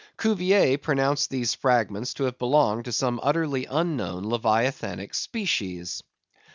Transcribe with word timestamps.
Cuvier 0.17 0.79
pronounced 0.79 1.29
these 1.29 1.53
fragments 1.53 2.15
to 2.15 2.23
have 2.23 2.39
belonged 2.39 2.85
to 2.85 2.91
some 2.91 3.19
utterly 3.21 3.67
unknown 3.67 4.23
Leviathanic 4.27 5.13
species. 5.13 6.01